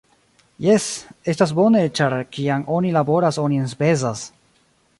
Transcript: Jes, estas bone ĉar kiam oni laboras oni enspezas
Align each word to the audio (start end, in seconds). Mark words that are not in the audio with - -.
Jes, 0.67 0.85
estas 1.33 1.53
bone 1.59 1.83
ĉar 1.99 2.15
kiam 2.37 2.65
oni 2.79 2.95
laboras 2.99 3.39
oni 3.45 3.61
enspezas 3.67 4.25